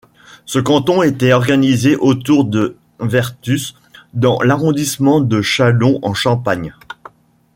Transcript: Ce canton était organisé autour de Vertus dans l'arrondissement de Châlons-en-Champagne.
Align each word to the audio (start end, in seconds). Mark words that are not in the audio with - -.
Ce 0.47 0.57
canton 0.57 1.03
était 1.03 1.31
organisé 1.31 1.95
autour 1.95 2.45
de 2.45 2.75
Vertus 2.99 3.75
dans 4.15 4.41
l'arrondissement 4.41 5.21
de 5.21 5.43
Châlons-en-Champagne. 5.43 6.73